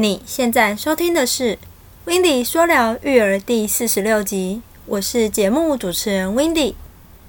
[0.00, 1.56] 你现在收听的是
[2.04, 6.76] 《w i n d y 说聊育儿》第四十六集，我是节目主持人 w i n d y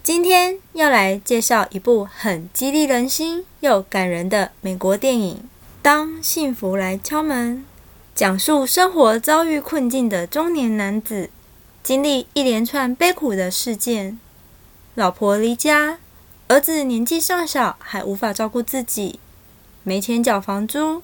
[0.04, 5.38] 今天要来介绍一部很激励人心又感人的美国电影
[5.82, 7.57] 《当幸福来敲门》，
[8.14, 11.32] 讲述生活遭遇困境的中年男子，
[11.82, 14.20] 经历一连串悲苦的事件，
[14.93, 15.97] 老婆离家，
[16.47, 19.20] 儿子年纪尚小还无法照顾自己，
[19.82, 21.01] 没钱缴房租。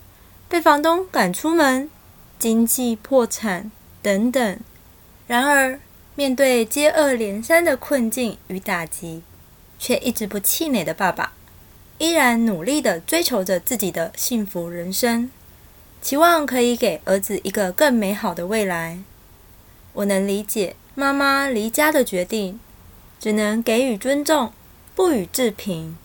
[0.47, 1.89] 被房东赶出门，
[2.37, 4.59] 经济破产等等。
[5.27, 5.79] 然而，
[6.13, 9.23] 面对接二连三的困境与打击，
[9.79, 11.33] 却一直不气馁的爸爸，
[11.97, 15.31] 依然努力的追求着自己的幸福人生，
[16.01, 18.99] 期望可以给儿子一个更美好的未来。
[19.93, 22.59] 我能理解妈妈离家的决定，
[23.19, 24.53] 只能给予尊重，
[24.93, 25.97] 不予置评。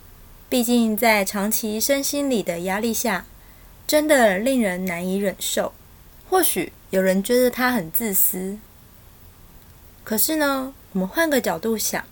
[0.49, 3.27] 毕竟，在长期身心里的压力下。
[3.91, 5.73] 真的令人难以忍受。
[6.29, 8.57] 或许有人觉得她很自私，
[10.05, 12.05] 可是呢，我们换个角度想，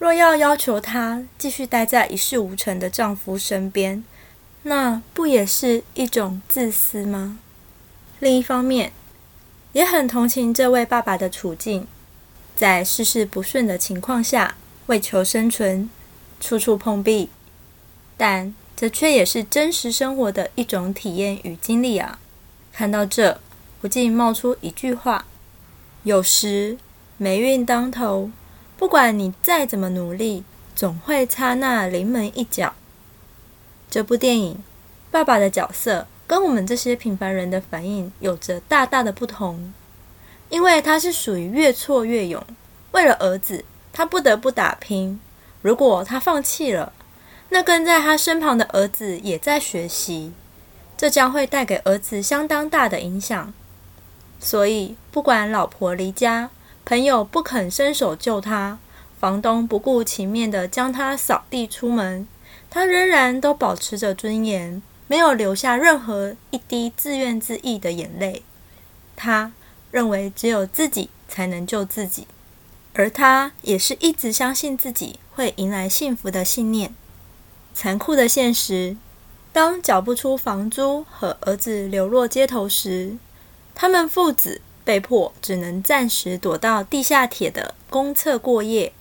[0.00, 4.02] 若要要求她继续待在一事无成的丈夫身边，
[4.64, 7.38] 那不也是一种自私吗？
[8.18, 8.90] 另一方面，
[9.72, 11.86] 也很同情这位爸爸的处境，
[12.56, 14.56] 在事事不顺的情况下，
[14.86, 15.88] 为求生存，
[16.40, 17.30] 处处碰壁，
[18.16, 18.52] 但。
[18.80, 22.18] 这却也是真实生活的一种体验与经历啊！
[22.72, 23.38] 看到这，
[23.78, 25.26] 不禁冒出一句话：
[26.02, 26.78] 有时
[27.18, 28.30] 霉运当头，
[28.78, 32.72] 不管你再怎么努力，总会差那临门一脚。
[33.90, 34.64] 这部电影，
[35.10, 39.74] 爸爸的角色跟我们这些平凡人的反应有着大大的不同，
[40.48, 42.42] 因为他是属于越挫越勇，
[42.92, 45.20] 为了儿子，他不得不打拼。
[45.60, 46.94] 如果他放弃了，
[47.50, 50.32] 那跟在他身旁的儿子也在学习，
[50.96, 53.52] 这将会带给儿子相当大的影响。
[54.38, 56.50] 所以，不管老婆离家，
[56.84, 58.78] 朋友不肯伸手救他，
[59.18, 62.26] 房东不顾情面的将他扫地出门，
[62.70, 68.42] 他仍然都保持着尊严，没有留下任何一滴自怨自艾的眼泪。
[69.16, 69.52] 他
[69.90, 72.26] 认为只有自己才能救自己，
[72.94, 76.94] 而他也是一直相信自己会迎来幸福的信念。
[77.82, 78.94] 残酷的现实，
[79.54, 83.16] 当缴不出房租和儿子流落街头时，
[83.74, 88.92] 他们父子被迫只能暂时躲到地下铁的公厕过夜，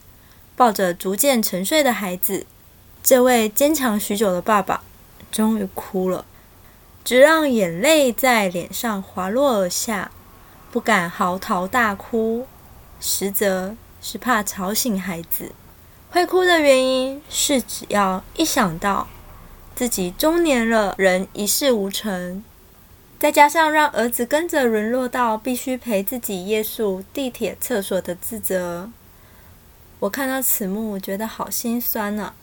[0.55, 2.45] 抱着逐渐沉睡的孩子。
[3.03, 4.81] 这位坚强许久的爸爸
[5.29, 6.23] 终于哭了，
[7.03, 10.09] 只让眼泪在脸上滑落而下，
[10.71, 12.47] 不敢嚎啕大哭，
[13.01, 15.51] 实则是怕吵醒孩子。
[16.11, 19.07] 会哭的原因是，只要一想到
[19.75, 22.43] 自己中年了，人一事无成，
[23.19, 28.89] 再加上让儿子跟着沦落到必须陪自己夜宿地铁厕所的自责，
[29.99, 32.33] 我看到此幕，觉得好心酸啊！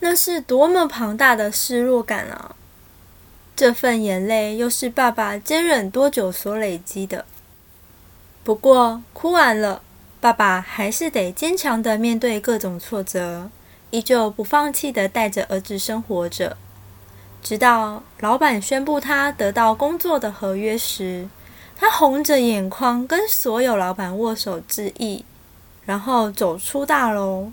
[0.00, 2.56] 那是多么庞大的失落感啊！
[3.54, 7.24] 这份眼泪又是爸爸坚忍多久所累积的？
[8.42, 9.83] 不过哭完了。
[10.24, 13.50] 爸爸还是得坚强的面对各种挫折，
[13.90, 16.56] 依旧不放弃的带着儿子生活着，
[17.42, 21.28] 直到老板宣布他得到工作的合约时，
[21.76, 25.26] 他红着眼眶跟所有老板握手致意，
[25.84, 27.52] 然后走出大楼。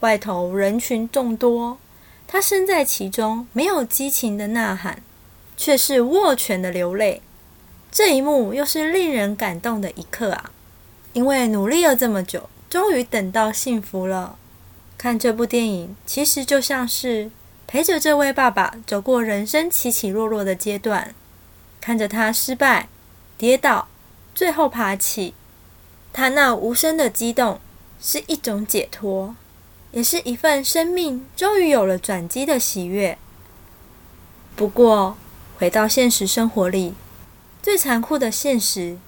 [0.00, 1.78] 外头人群众多，
[2.26, 5.00] 他身在其中，没有激情的呐喊，
[5.56, 7.22] 却是握拳的流泪。
[7.92, 10.50] 这一幕又是令人感动的一刻啊！
[11.12, 14.36] 因为努力了这么久，终于等到幸福了。
[14.96, 17.30] 看这部电影，其实就像是
[17.66, 21.14] 陪着这位爸爸走过人生起起落落的阶段，
[21.80, 22.88] 看着他失败、
[23.36, 23.88] 跌倒，
[24.34, 25.34] 最后爬起，
[26.12, 27.60] 他那无声的激动
[28.00, 29.34] 是一种解脱，
[29.90, 33.18] 也是一份生命终于有了转机的喜悦。
[34.54, 35.16] 不过，
[35.58, 36.94] 回到现实生活里，
[37.60, 38.98] 最残酷的现实。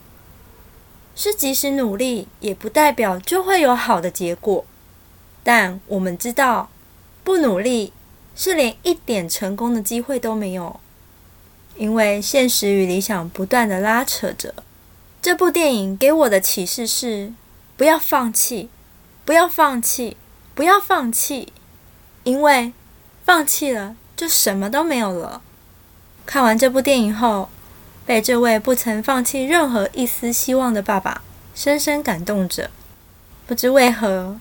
[1.16, 4.64] 是，即使努力，也不代表就会有好的结果。
[5.44, 6.68] 但我们知道，
[7.22, 7.92] 不努力
[8.34, 10.80] 是连一点成功的机会都没有。
[11.76, 14.54] 因为现实与理想不断的拉扯着。
[15.22, 17.32] 这部电影给我的启示是：
[17.76, 18.68] 不要放弃，
[19.24, 20.16] 不要放弃，
[20.54, 21.52] 不要放弃。
[22.24, 22.72] 因为
[23.24, 25.42] 放弃了，就什么都没有了。
[26.26, 27.48] 看完这部电影后。
[28.06, 31.22] 被这位不曾放弃任何一丝希望的爸爸
[31.54, 32.70] 深深感动着，
[33.46, 34.38] 不知为何，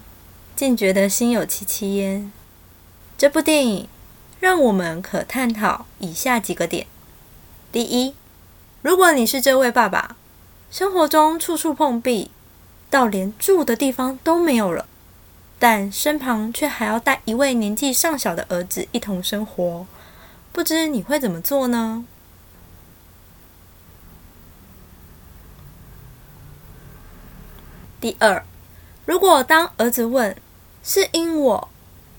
[0.56, 2.32] 竟觉得心有戚戚焉。
[3.18, 3.88] 这部电影
[4.40, 6.88] 让我们可探讨以下几个点：
[7.72, 8.16] 第一，
[8.82, 10.18] 如果你是这位爸爸，
[10.70, 12.32] 生活中处处碰壁，
[12.90, 14.88] 到连住的地方都没有了，
[15.58, 19.88] 但身旁却还要带一位年纪尚小的儿子一同生活，
[20.52, 22.04] 不知你会怎么做呢？
[28.04, 28.44] 第二，
[29.06, 30.36] 如果当儿子问
[30.84, 31.70] “是因我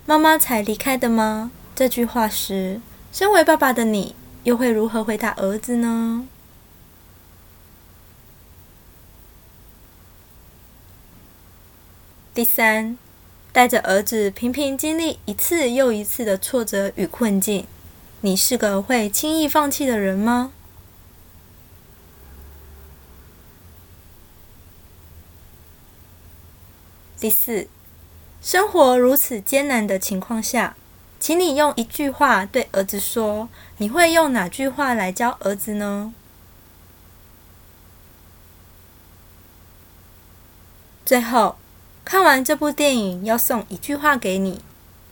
[0.07, 2.81] 妈妈才离开的吗”这句话时，
[3.13, 6.27] 身为爸爸的你又会如何回答儿子呢？
[12.33, 12.97] 第三，
[13.53, 17.67] 带着儿子频频经历一次又一次的挫折与困境，
[18.23, 20.51] 你是个会轻易放弃的人吗？
[27.21, 27.69] 第四，
[28.43, 30.77] 生活如此艰难的情况下，
[31.19, 33.49] 请你用一句话对儿子说。
[33.79, 36.13] 你会用哪句话来教儿子呢？
[41.07, 41.57] 最后，
[42.05, 44.61] 看完这部电影，要送一句话给你：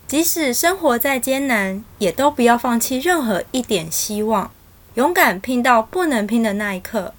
[0.07, 4.51] 即使生活再艰难，也都不要放弃任何一点希望，
[4.95, 7.15] 勇敢拼到不能拼的那一刻。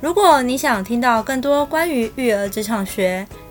[0.00, 3.26] 如果你想听到更多关于育儿职场学，